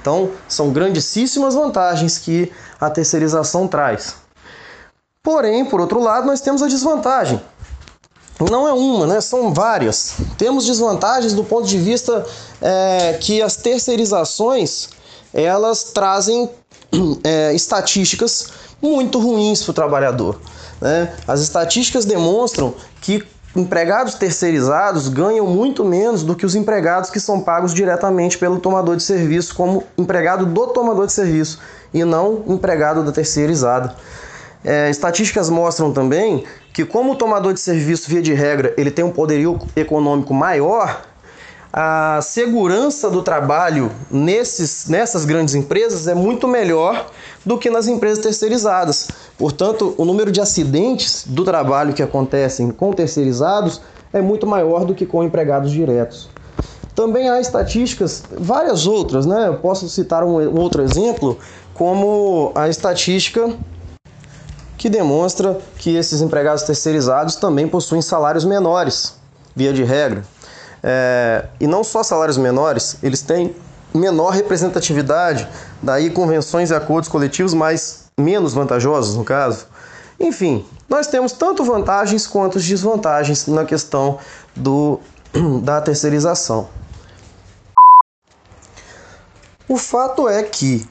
Então, 0.00 0.30
são 0.48 0.70
grandíssimas 0.70 1.54
vantagens 1.54 2.16
que 2.16 2.50
a 2.80 2.88
terceirização 2.88 3.68
traz. 3.68 4.16
Porém, 5.22 5.66
por 5.66 5.80
outro 5.80 6.00
lado, 6.00 6.26
nós 6.26 6.40
temos 6.40 6.62
a 6.62 6.68
desvantagem, 6.68 7.42
não 8.40 8.68
é 8.68 8.72
uma, 8.72 9.06
né? 9.06 9.20
são 9.20 9.52
várias. 9.52 10.14
Temos 10.36 10.64
desvantagens 10.66 11.32
do 11.32 11.42
ponto 11.42 11.66
de 11.66 11.78
vista 11.78 12.24
é, 12.60 13.18
que 13.20 13.42
as 13.42 13.56
terceirizações 13.56 14.90
elas 15.32 15.84
trazem 15.84 16.48
é, 17.24 17.52
estatísticas 17.54 18.48
muito 18.80 19.18
ruins 19.18 19.62
para 19.62 19.70
o 19.70 19.74
trabalhador. 19.74 20.40
Né? 20.80 21.12
As 21.26 21.40
estatísticas 21.40 22.04
demonstram 22.04 22.74
que 23.00 23.24
empregados 23.56 24.14
terceirizados 24.14 25.08
ganham 25.08 25.46
muito 25.46 25.84
menos 25.84 26.22
do 26.22 26.36
que 26.36 26.46
os 26.46 26.54
empregados 26.54 27.10
que 27.10 27.18
são 27.18 27.40
pagos 27.40 27.74
diretamente 27.74 28.38
pelo 28.38 28.60
tomador 28.60 28.96
de 28.96 29.02
serviço, 29.02 29.54
como 29.54 29.84
empregado 29.96 30.46
do 30.46 30.66
tomador 30.68 31.06
de 31.06 31.12
serviço 31.12 31.58
e 31.92 32.04
não 32.04 32.44
empregado 32.46 33.02
da 33.02 33.10
terceirizada. 33.10 33.94
É, 34.64 34.90
estatísticas 34.90 35.48
mostram 35.48 35.92
também 35.92 36.44
que 36.72 36.84
como 36.84 37.12
o 37.12 37.16
tomador 37.16 37.52
de 37.52 37.60
serviço, 37.60 38.08
via 38.08 38.22
de 38.22 38.32
regra, 38.32 38.74
ele 38.76 38.90
tem 38.90 39.04
um 39.04 39.10
poderio 39.10 39.58
econômico 39.76 40.34
maior, 40.34 41.02
a 41.72 42.20
segurança 42.22 43.10
do 43.10 43.22
trabalho 43.22 43.90
nesses, 44.10 44.88
nessas 44.88 45.24
grandes 45.24 45.54
empresas 45.54 46.08
é 46.08 46.14
muito 46.14 46.48
melhor 46.48 47.10
do 47.44 47.58
que 47.58 47.68
nas 47.68 47.86
empresas 47.86 48.22
terceirizadas. 48.22 49.10
Portanto, 49.36 49.94
o 49.98 50.04
número 50.04 50.32
de 50.32 50.40
acidentes 50.40 51.24
do 51.26 51.44
trabalho 51.44 51.92
que 51.92 52.02
acontecem 52.02 52.70
com 52.70 52.92
terceirizados 52.92 53.80
é 54.12 54.20
muito 54.20 54.46
maior 54.46 54.84
do 54.84 54.94
que 54.94 55.04
com 55.04 55.22
empregados 55.22 55.70
diretos. 55.70 56.28
Também 56.94 57.28
há 57.28 57.40
estatísticas, 57.40 58.24
várias 58.36 58.86
outras, 58.86 59.24
né? 59.26 59.46
Eu 59.46 59.58
posso 59.58 59.88
citar 59.88 60.24
um 60.24 60.58
outro 60.58 60.82
exemplo, 60.82 61.38
como 61.74 62.50
a 62.54 62.68
estatística 62.68 63.54
que 64.78 64.88
demonstra 64.88 65.58
que 65.76 65.96
esses 65.96 66.22
empregados 66.22 66.62
terceirizados 66.62 67.34
também 67.34 67.68
possuem 67.68 68.00
salários 68.00 68.44
menores, 68.44 69.14
via 69.54 69.72
de 69.72 69.82
regra. 69.82 70.24
É, 70.80 71.46
e 71.58 71.66
não 71.66 71.82
só 71.82 72.04
salários 72.04 72.38
menores, 72.38 72.96
eles 73.02 73.20
têm 73.20 73.54
menor 73.92 74.30
representatividade, 74.30 75.48
daí 75.82 76.10
convenções 76.10 76.70
e 76.70 76.74
acordos 76.74 77.08
coletivos 77.08 77.52
mais 77.52 78.04
menos 78.16 78.54
vantajosos 78.54 79.16
no 79.16 79.24
caso. 79.24 79.66
Enfim, 80.20 80.64
nós 80.88 81.08
temos 81.08 81.32
tanto 81.32 81.64
vantagens 81.64 82.26
quanto 82.26 82.60
desvantagens 82.60 83.48
na 83.48 83.64
questão 83.64 84.18
do, 84.54 85.00
da 85.62 85.80
terceirização. 85.80 86.68
O 89.68 89.76
fato 89.76 90.28
é 90.28 90.42
que 90.42 90.88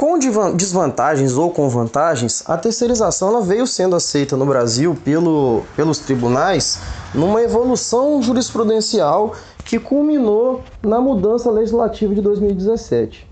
com 0.00 0.18
desvantagens 0.54 1.36
ou 1.36 1.50
com 1.50 1.68
vantagens, 1.68 2.42
a 2.46 2.56
terceirização 2.56 3.42
veio 3.42 3.66
sendo 3.66 3.94
aceita 3.94 4.34
no 4.34 4.46
Brasil 4.46 4.96
pelo, 5.04 5.62
pelos 5.76 5.98
tribunais 5.98 6.80
numa 7.14 7.42
evolução 7.42 8.22
jurisprudencial 8.22 9.34
que 9.62 9.78
culminou 9.78 10.62
na 10.82 11.02
mudança 11.02 11.50
legislativa 11.50 12.14
de 12.14 12.22
2017. 12.22 13.28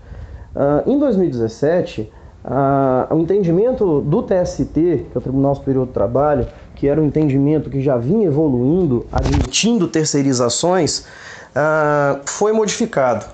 Uh, 0.55 0.91
em 0.91 0.99
2017, 0.99 2.13
uh, 2.45 3.15
o 3.15 3.19
entendimento 3.19 4.01
do 4.01 4.21
TST, 4.21 4.71
que 4.71 5.11
é 5.15 5.17
o 5.17 5.21
Tribunal 5.21 5.55
Superior 5.55 5.87
do 5.87 5.91
Trabalho, 5.91 6.45
que 6.75 6.87
era 6.87 7.01
um 7.01 7.05
entendimento 7.05 7.67
que 7.71 7.81
já 7.81 7.97
vinha 7.97 8.27
evoluindo, 8.27 9.07
admitindo 9.11 9.87
terceirizações, 9.87 10.99
uh, 10.99 12.19
foi 12.25 12.53
modificado. 12.53 13.25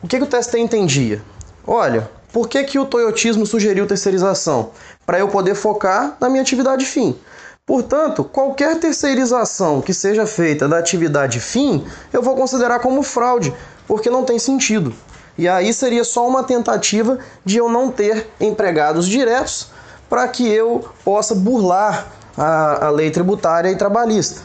O 0.00 0.06
que, 0.06 0.18
que 0.18 0.22
o 0.22 0.26
TST 0.28 0.56
entendia? 0.56 1.20
Olha, 1.66 2.14
por 2.36 2.50
que, 2.50 2.62
que 2.64 2.78
o 2.78 2.84
toyotismo 2.84 3.46
sugeriu 3.46 3.86
terceirização? 3.86 4.72
Para 5.06 5.18
eu 5.18 5.26
poder 5.26 5.54
focar 5.54 6.18
na 6.20 6.28
minha 6.28 6.42
atividade 6.42 6.84
fim. 6.84 7.18
Portanto, 7.64 8.22
qualquer 8.24 8.78
terceirização 8.78 9.80
que 9.80 9.94
seja 9.94 10.26
feita 10.26 10.68
da 10.68 10.76
atividade 10.76 11.40
fim, 11.40 11.82
eu 12.12 12.20
vou 12.20 12.36
considerar 12.36 12.80
como 12.80 13.02
fraude, 13.02 13.54
porque 13.88 14.10
não 14.10 14.22
tem 14.22 14.38
sentido. 14.38 14.92
E 15.38 15.48
aí 15.48 15.72
seria 15.72 16.04
só 16.04 16.28
uma 16.28 16.44
tentativa 16.44 17.18
de 17.42 17.56
eu 17.56 17.70
não 17.70 17.90
ter 17.90 18.28
empregados 18.38 19.08
diretos 19.08 19.68
para 20.06 20.28
que 20.28 20.46
eu 20.46 20.86
possa 21.02 21.34
burlar 21.34 22.06
a, 22.36 22.88
a 22.88 22.90
lei 22.90 23.10
tributária 23.10 23.70
e 23.70 23.76
trabalhista. 23.76 24.42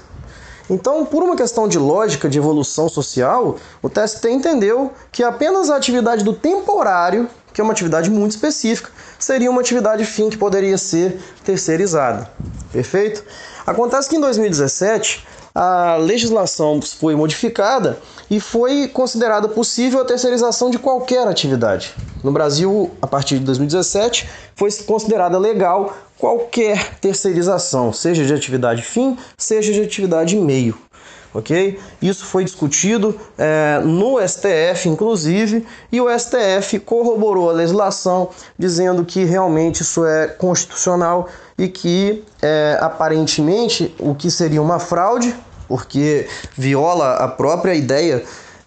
Então, 0.69 1.05
por 1.05 1.21
uma 1.21 1.35
questão 1.35 1.67
de 1.67 1.77
lógica 1.77 2.29
de 2.29 2.37
evolução 2.37 2.87
social, 2.87 3.57
o 3.81 3.89
TST 3.89 4.29
entendeu 4.29 4.93
que 5.11 5.21
apenas 5.21 5.69
a 5.69 5.75
atividade 5.75 6.23
do 6.23 6.31
temporário, 6.31 7.27
que 7.53 7.61
é 7.61 7.63
uma 7.63 7.73
atividade 7.73 8.09
muito 8.09 8.31
específica, 8.31 8.89
seria 9.19 9.49
uma 9.49 9.61
atividade 9.61 10.05
fim 10.05 10.29
que 10.29 10.37
poderia 10.37 10.77
ser 10.77 11.19
terceirizada. 11.43 12.29
Perfeito? 12.71 13.23
Acontece 13.65 14.09
que 14.09 14.15
em 14.15 14.21
2017 14.21 15.25
a 15.53 15.97
legislação 15.97 16.81
foi 16.81 17.15
modificada 17.15 17.99
e 18.29 18.39
foi 18.39 18.87
considerada 18.87 19.49
possível 19.49 20.01
a 20.01 20.05
terceirização 20.05 20.69
de 20.69 20.79
qualquer 20.79 21.27
atividade. 21.27 21.93
No 22.23 22.31
Brasil, 22.31 22.91
a 23.01 23.07
partir 23.07 23.39
de 23.39 23.45
2017, 23.45 24.29
foi 24.55 24.71
considerada 24.85 25.37
legal 25.37 25.97
qualquer 26.17 26.95
terceirização, 26.99 27.91
seja 27.91 28.23
de 28.23 28.33
atividade 28.33 28.83
fim, 28.83 29.17
seja 29.37 29.73
de 29.73 29.81
atividade 29.81 30.35
meio. 30.37 30.77
Ok? 31.33 31.79
Isso 32.01 32.25
foi 32.25 32.43
discutido 32.43 33.17
é, 33.37 33.79
no 33.85 34.19
STF, 34.19 34.89
inclusive, 34.89 35.65
e 35.91 36.01
o 36.01 36.07
STF 36.09 36.79
corroborou 36.79 37.49
a 37.49 37.53
legislação, 37.53 38.29
dizendo 38.59 39.05
que 39.05 39.23
realmente 39.23 39.81
isso 39.81 40.05
é 40.05 40.27
constitucional 40.27 41.29
e 41.57 41.69
que 41.69 42.23
é, 42.41 42.77
aparentemente 42.81 43.95
o 43.97 44.13
que 44.13 44.29
seria 44.29 44.61
uma 44.61 44.77
fraude, 44.77 45.33
porque 45.69 46.27
viola 46.57 47.15
a 47.15 47.29
própria 47.29 47.73
ideia 47.73 48.23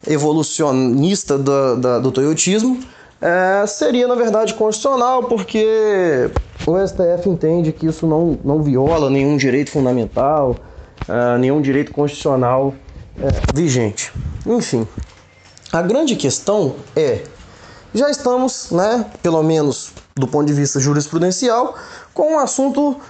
evolucionista 0.06 1.36
do, 1.36 1.76
do, 1.76 2.00
do 2.00 2.12
toyotismo, 2.12 2.80
é, 3.20 3.66
seria 3.66 4.06
na 4.06 4.14
verdade 4.14 4.54
constitucional, 4.54 5.24
porque 5.24 6.30
o 6.66 6.86
STF 6.86 7.28
entende 7.28 7.72
que 7.72 7.86
isso 7.86 8.06
não, 8.06 8.38
não 8.44 8.62
viola 8.62 9.10
nenhum 9.10 9.36
direito 9.36 9.70
fundamental, 9.70 10.56
é, 11.08 11.38
nenhum 11.38 11.60
direito 11.60 11.92
constitucional 11.92 12.74
é, 13.20 13.42
vigente. 13.52 14.12
Enfim, 14.46 14.86
a 15.72 15.82
grande 15.82 16.16
questão 16.16 16.76
é: 16.94 17.24
já 17.94 18.10
estamos, 18.10 18.70
né, 18.70 19.06
pelo 19.22 19.42
menos 19.42 19.92
do 20.16 20.26
ponto 20.28 20.46
de 20.46 20.52
vista 20.52 20.78
jurisprudencial, 20.78 21.76
com 22.12 22.34
um 22.34 22.38
assunto 22.38 23.00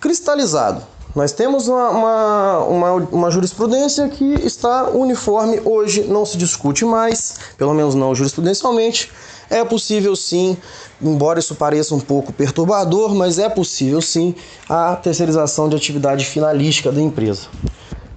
cristalizado. 0.00 0.82
Nós 1.14 1.32
temos 1.32 1.66
uma, 1.66 1.90
uma, 1.90 2.58
uma, 2.58 2.92
uma, 2.92 3.30
jurisprudência 3.30 4.08
que 4.08 4.24
está 4.44 4.88
uniforme 4.90 5.60
hoje, 5.64 6.04
não 6.04 6.24
se 6.24 6.36
discute 6.36 6.84
mais, 6.84 7.34
pelo 7.58 7.74
menos 7.74 7.94
não 7.94 8.14
jurisprudencialmente. 8.14 9.10
É 9.48 9.64
possível 9.64 10.14
sim, 10.14 10.56
embora 11.02 11.40
isso 11.40 11.56
pareça 11.56 11.92
um 11.96 12.00
pouco 12.00 12.32
perturbador, 12.32 13.12
mas 13.12 13.40
é 13.40 13.48
possível 13.48 14.00
sim 14.00 14.36
a 14.68 14.94
terceirização 14.94 15.68
de 15.68 15.74
atividade 15.74 16.24
finalística 16.24 16.92
da 16.92 17.00
empresa. 17.00 17.48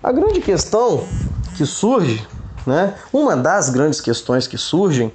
A 0.03 0.12
grande 0.12 0.39
questão 0.39 1.03
que 1.58 1.65
surge, 1.65 2.23
né, 2.67 2.93
uma 3.12 3.36
das 3.36 3.69
grandes 3.69 3.99
questões 3.99 4.45
que 4.45 4.58
surgem, 4.58 5.12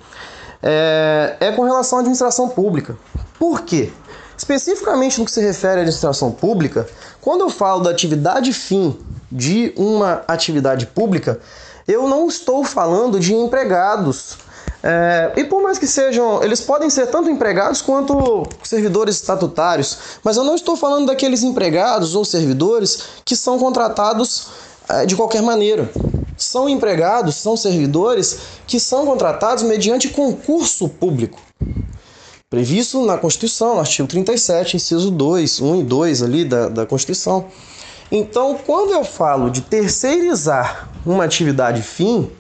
é, 0.61 1.37
é 1.39 1.53
com 1.53 1.63
relação 1.63 1.99
à 1.99 2.01
administração 2.01 2.49
pública. 2.49 2.97
Por 3.39 3.61
quê? 3.61 3.93
Especificamente 4.39 5.19
no 5.19 5.25
que 5.25 5.33
se 5.33 5.41
refere 5.41 5.73
à 5.73 5.81
administração 5.81 6.31
pública, 6.31 6.89
quando 7.21 7.41
eu 7.41 7.51
falo 7.51 7.83
da 7.83 7.91
atividade 7.91 8.53
fim 8.53 8.97
de 9.31 9.73
uma 9.77 10.23
atividade 10.29 10.87
pública, 10.87 11.41
eu 11.89 12.09
não 12.09 12.29
estou 12.29 12.65
falando 12.65 13.19
de 13.19 13.35
empregados. 13.35 14.39
É, 14.81 15.33
e 15.37 15.43
por 15.43 15.61
mais 15.61 15.77
que 15.77 15.89
sejam, 15.89 16.41
eles 16.41 16.61
podem 16.61 16.89
ser 16.89 17.09
tanto 17.09 17.29
empregados 17.29 17.83
quanto 17.83 18.45
servidores 18.63 19.17
estatutários, 19.17 19.99
mas 20.23 20.37
eu 20.37 20.45
não 20.45 20.55
estou 20.55 20.77
falando 20.77 21.07
daqueles 21.09 21.43
empregados 21.43 22.15
ou 22.15 22.25
servidores 22.25 23.03
que 23.25 23.35
são 23.35 23.59
contratados 23.59 24.47
é, 24.89 25.05
de 25.05 25.17
qualquer 25.17 25.43
maneira. 25.43 25.91
São 26.37 26.69
empregados, 26.69 27.35
são 27.35 27.57
servidores 27.57 28.39
que 28.69 28.79
são 28.79 29.05
contratados 29.05 29.65
mediante 29.65 30.11
concurso 30.11 30.89
público 30.89 31.41
previsto 32.51 33.05
na 33.05 33.19
Constituição, 33.19 33.75
no 33.75 33.81
artigo 33.81 34.09
37, 34.09 34.77
inciso 34.77 35.11
2, 35.11 35.61
1 35.61 35.77
e 35.81 35.85
2 35.85 36.23
ali 36.23 36.45
da, 36.45 36.69
da 36.69 36.87
Constituição. 36.87 37.47
Então, 38.11 38.59
quando 38.67 38.93
eu 38.93 39.05
falo 39.05 39.51
de 39.51 39.61
terceirizar 39.61 40.89
uma 41.05 41.25
atividade 41.25 41.83
fim, 41.83 42.31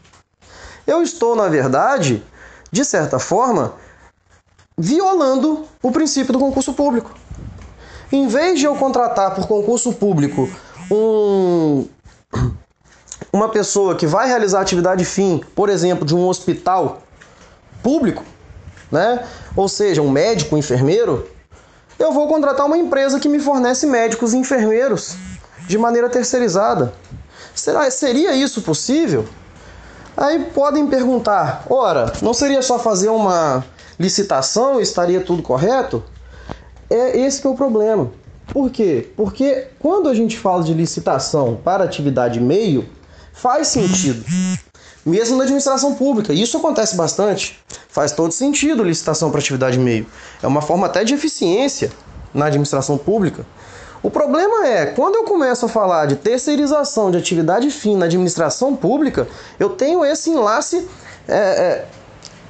eu 0.86 1.02
estou, 1.02 1.36
na 1.36 1.48
verdade, 1.48 2.22
de 2.72 2.84
certa 2.84 3.18
forma, 3.18 3.74
violando 4.76 5.66
o 5.82 5.90
princípio 5.90 6.32
do 6.32 6.38
concurso 6.38 6.72
público. 6.72 7.10
Em 8.10 8.26
vez 8.26 8.58
de 8.58 8.64
eu 8.64 8.74
contratar 8.76 9.34
por 9.34 9.46
concurso 9.46 9.92
público 9.92 10.48
um, 10.90 11.86
uma 13.30 13.50
pessoa 13.50 13.94
que 13.94 14.06
vai 14.06 14.26
realizar 14.26 14.62
atividade 14.62 15.04
fim, 15.04 15.44
por 15.54 15.68
exemplo, 15.68 16.06
de 16.06 16.14
um 16.14 16.26
hospital 16.26 17.02
público, 17.82 18.24
né? 18.90 19.24
Ou 19.56 19.68
seja, 19.68 20.02
um 20.02 20.10
médico, 20.10 20.54
um 20.54 20.58
enfermeiro, 20.58 21.28
eu 21.98 22.12
vou 22.12 22.28
contratar 22.28 22.66
uma 22.66 22.78
empresa 22.78 23.18
que 23.18 23.28
me 23.28 23.40
fornece 23.40 23.86
médicos 23.86 24.32
e 24.32 24.38
enfermeiros 24.38 25.16
de 25.66 25.76
maneira 25.76 26.08
terceirizada. 26.08 26.92
Será, 27.54 27.90
seria 27.90 28.34
isso 28.34 28.62
possível? 28.62 29.26
Aí 30.16 30.44
podem 30.54 30.86
perguntar: 30.86 31.64
ora, 31.68 32.12
não 32.22 32.32
seria 32.32 32.62
só 32.62 32.78
fazer 32.78 33.08
uma 33.08 33.64
licitação 33.98 34.78
e 34.78 34.82
estaria 34.82 35.20
tudo 35.20 35.42
correto? 35.42 36.02
É 36.88 37.18
esse 37.18 37.40
que 37.40 37.46
é 37.46 37.50
o 37.50 37.54
problema. 37.54 38.10
Por 38.52 38.70
quê? 38.70 39.10
Porque 39.16 39.66
quando 39.78 40.08
a 40.08 40.14
gente 40.14 40.38
fala 40.38 40.62
de 40.62 40.72
licitação 40.72 41.58
para 41.62 41.84
atividade 41.84 42.40
meio, 42.40 42.88
faz 43.32 43.68
sentido 43.68 44.24
mesmo 45.08 45.36
na 45.36 45.42
administração 45.44 45.94
pública. 45.94 46.32
Isso 46.32 46.56
acontece 46.56 46.96
bastante. 46.96 47.58
Faz 47.88 48.12
todo 48.12 48.32
sentido 48.32 48.84
licitação 48.84 49.30
para 49.30 49.40
atividade 49.40 49.78
meio. 49.78 50.06
É 50.42 50.46
uma 50.46 50.62
forma 50.62 50.86
até 50.86 51.04
de 51.04 51.14
eficiência 51.14 51.90
na 52.32 52.46
administração 52.46 52.98
pública. 52.98 53.44
O 54.02 54.10
problema 54.10 54.66
é, 54.66 54.86
quando 54.86 55.16
eu 55.16 55.24
começo 55.24 55.66
a 55.66 55.68
falar 55.68 56.06
de 56.06 56.16
terceirização 56.16 57.10
de 57.10 57.18
atividade 57.18 57.70
fim 57.70 57.96
na 57.96 58.04
administração 58.04 58.76
pública, 58.76 59.26
eu 59.58 59.70
tenho 59.70 60.04
esse 60.04 60.30
enlace, 60.30 60.86
é, 61.26 61.36
é, 61.36 61.86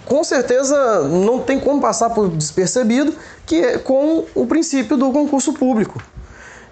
com 0.04 0.22
certeza 0.22 1.04
não 1.08 1.38
tem 1.38 1.58
como 1.58 1.80
passar 1.80 2.10
por 2.10 2.28
despercebido, 2.28 3.14
que 3.46 3.56
é 3.56 3.78
com 3.78 4.26
o 4.34 4.46
princípio 4.46 4.96
do 4.96 5.10
concurso 5.10 5.54
público. 5.54 6.02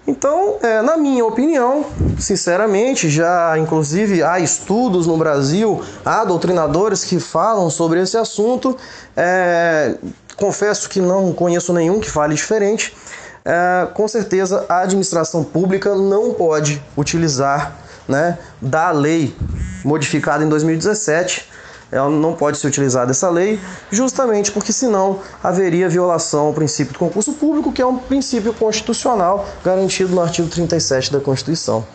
Então, 0.07 0.55
é, 0.61 0.81
na 0.81 0.95
minha 0.95 1.25
opinião, 1.25 1.85
sinceramente, 2.17 3.09
já 3.09 3.57
inclusive 3.57 4.23
há 4.23 4.39
estudos 4.39 5.05
no 5.05 5.17
Brasil, 5.17 5.83
há 6.05 6.23
doutrinadores 6.23 7.03
que 7.03 7.19
falam 7.19 7.69
sobre 7.69 8.01
esse 8.01 8.15
assunto. 8.15 8.77
É, 9.17 9.97
confesso 10.37 10.87
que 10.87 11.01
não 11.01 11.33
conheço 11.33 11.73
nenhum 11.73 11.99
que 11.99 12.09
fale 12.09 12.35
diferente. 12.35 12.95
É, 13.43 13.85
com 13.93 14.07
certeza, 14.07 14.65
a 14.69 14.79
administração 14.79 15.43
pública 15.43 15.93
não 15.93 16.33
pode 16.33 16.81
utilizar 16.95 17.75
né, 18.07 18.39
da 18.61 18.91
lei 18.91 19.35
modificada 19.83 20.41
em 20.41 20.47
2017 20.47 21.56
ela 21.91 22.09
não 22.09 22.33
pode 22.33 22.57
ser 22.57 22.67
utilizada 22.67 23.11
essa 23.11 23.29
lei, 23.29 23.59
justamente 23.91 24.51
porque 24.51 24.73
senão 24.73 25.19
haveria 25.43 25.87
violação 25.87 26.47
ao 26.47 26.53
princípio 26.53 26.93
do 26.93 26.99
concurso 26.99 27.33
público, 27.33 27.71
que 27.71 27.81
é 27.81 27.85
um 27.85 27.97
princípio 27.97 28.53
constitucional 28.53 29.47
garantido 29.63 30.13
no 30.13 30.21
artigo 30.21 30.47
37 30.49 31.11
da 31.11 31.19
Constituição. 31.19 31.85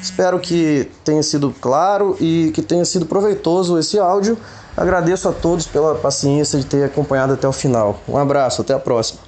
Espero 0.00 0.38
que 0.38 0.90
tenha 1.04 1.22
sido 1.22 1.54
claro 1.60 2.16
e 2.20 2.50
que 2.54 2.62
tenha 2.62 2.84
sido 2.84 3.06
proveitoso 3.06 3.78
esse 3.78 3.98
áudio. 3.98 4.36
Agradeço 4.76 5.28
a 5.28 5.32
todos 5.32 5.66
pela 5.66 5.94
paciência 5.94 6.58
de 6.58 6.66
ter 6.66 6.84
acompanhado 6.84 7.32
até 7.32 7.48
o 7.48 7.52
final. 7.52 7.98
Um 8.06 8.16
abraço, 8.16 8.60
até 8.60 8.74
a 8.74 8.78
próxima. 8.78 9.25